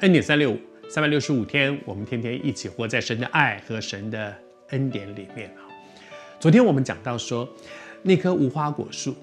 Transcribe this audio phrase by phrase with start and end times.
[0.00, 0.58] 恩典三六五，
[0.90, 4.36] 三百六十五天，我们天天一起活在神的爱和神的
[4.68, 5.64] 恩典里面啊。
[6.38, 7.48] 昨天我们讲到说，
[8.02, 9.16] 那棵无花果树，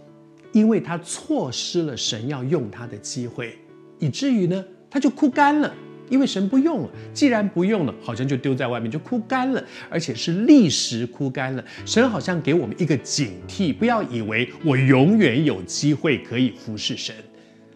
[0.51, 3.55] 因为它错失了神要用它的机会，
[3.99, 5.71] 以至于呢，它就枯干了。
[6.09, 11.63] 因为神不用了，既然不用了，好像就丢在外面就枯干了，而且是立时枯干了。
[11.85, 17.15] 神好像给我们一个警惕，不要以为我永远有机会可以服侍神，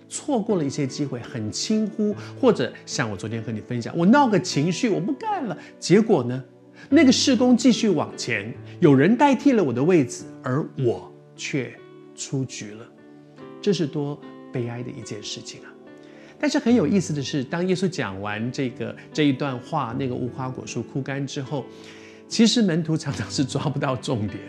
[0.10, 6.44] 错过了一些机会，很轻忽，或者像我昨天和你分享，我闹个情绪，我不干了，结果呢，
[6.90, 11.74] 那个事工继续往前，有人代替了我的位置，而我却
[12.16, 12.86] 出局了，
[13.62, 14.20] 这是多
[14.52, 15.74] 悲哀的一件事情啊！
[16.40, 21.66] 但是很有意思的是，当耶稣讲完这个这一段话，那个无花果树枯干之后，
[22.28, 24.40] 其实门徒常常是抓不到重点，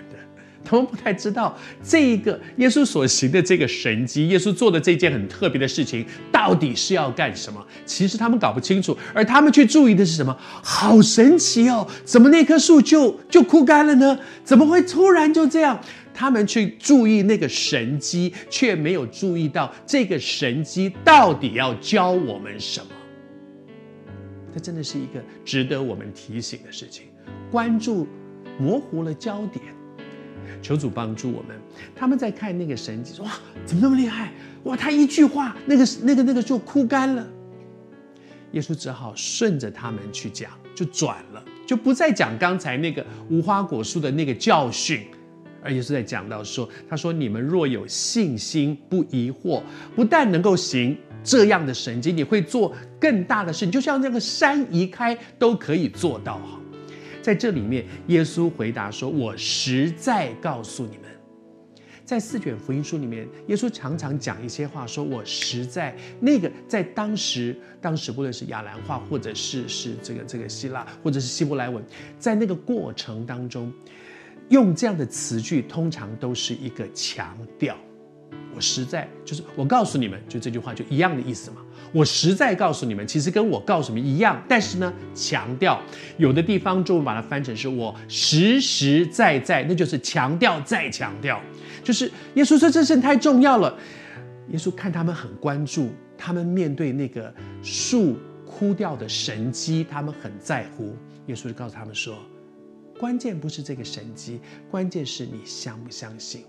[0.69, 7.67] 他们不太知道这一个耶稣所行的这个神迹，耶稣做的这件很特别的事情到底是要干什么？
[7.87, 10.37] 其实他们搞不清楚，而他们去注意的是什么？
[10.63, 11.89] 好神奇哦！
[12.05, 14.19] 怎么那棵树就就枯干了呢？
[14.45, 15.81] 怎么会突然就这样？
[16.13, 22.87] 他们去注意那个神迹，却没有注意到这个神迹到底要教我们什么。
[24.53, 27.05] 这真的是一个值得我们提醒的事情。
[27.51, 28.07] 关注
[28.59, 29.65] 模糊了焦点，
[30.63, 31.57] 求主帮助我们。
[31.95, 33.33] 他们在看那个神迹，说：“哇，
[33.65, 34.33] 怎么那么厉害？
[34.65, 37.27] 哇，他一句话，那个那个那个就枯干了。”
[38.53, 45.07] 耶稣只好顺着他们去讲，就转了，就不再讲刚才那个无花果树的那个教训。
[45.63, 49.61] 而耶稣在讲到说，他说：“你们若有信心，不疑惑，
[49.95, 56.41] 不但能够行这样的神迹，你会做更大的事，你就像那个山移开都可以做到。”
[57.23, 61.05] 在这里面，耶稣回答说：“我实在告诉你们，
[62.05, 71.85] 在四卷福音书里面，耶稣常常讲一些话，说我实在那个在当时，当时不论是亚兰话，或者是是这个这个希腊，或者是希伯来文，
[72.19, 73.73] 在那个过程当中。”
[74.51, 77.77] 用这样的词句，通常都是一个强调。
[78.59, 81.59] 我实在就是我告诉你们，就这句话就一样的意思嘛。
[81.93, 85.81] 我实在告诉你们，其实跟我告诉你们一样，但是呢，强调
[86.17, 91.41] 有的地方中文把它翻成是我实实在在，那就是强调再强调。
[91.85, 93.79] 就是耶稣说这事太重要了。
[94.49, 97.33] 耶稣看他们很关注，他们面对那个
[97.63, 100.97] 树枯掉的神迹，他们很在乎。
[101.27, 102.19] 耶稣就告诉他们说。
[102.99, 106.43] 关键不是这个神迹，关键是你相不相信。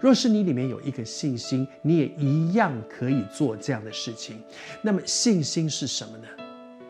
[0.00, 4.40] 若是你里面有一个信心，你也一样可以做这样的事情。
[4.82, 6.24] 那么信心是什么呢？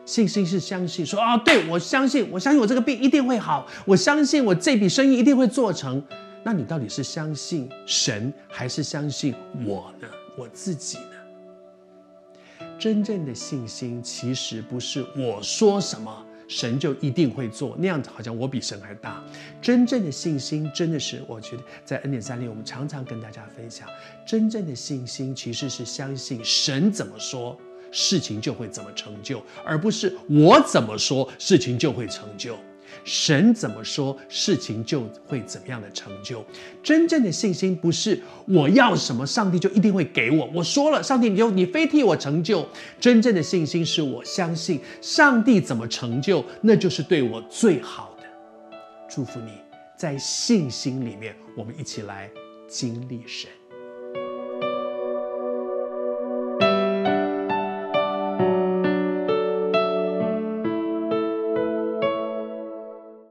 [0.04, 6.03] 信心是相信说啊，对，我相信，我相信我这个病一定会好，我相信我这笔生意一定会做成。
[6.43, 9.32] 那你到底是相信神，还是相信
[9.64, 10.09] 我呢？
[10.37, 12.66] 我自己呢？
[12.78, 16.26] 真正的信心其实不是我说什么。
[16.52, 19.24] 神就一定会做，那样子好像我比神还大。
[19.62, 23.88] 真正的信心，真的是我觉得在恩典三六，我们常常跟大家分享，
[24.26, 27.58] 真正的信心其实是相信神怎么说，
[27.90, 32.58] 事情就会怎么成就，而不是我怎么说，事情就会成就。
[33.04, 36.44] 神怎么说，事情就会怎么样的成就。
[36.82, 40.48] 真正的信心不是我要什么，上帝就一定会给我。
[40.54, 42.66] 我说了，上帝你就你非替我成就。
[43.00, 48.25] 真正的信心是我相信上帝怎么成就，那就是对我最好的。
[49.08, 49.52] 祝福你
[49.97, 52.31] 在信心里面，我们一起来
[52.69, 53.50] 经历神。